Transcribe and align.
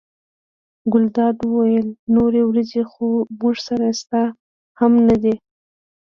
ګلداد 0.91 1.37
وویل 1.43 1.87
نورې 2.15 2.41
وریجې 2.45 2.83
خو 2.91 3.05
موږ 3.39 3.55
سره 3.67 3.87
شته 3.99 4.21
هم 4.79 4.93
نه 5.07 5.15
دي. 5.23 5.35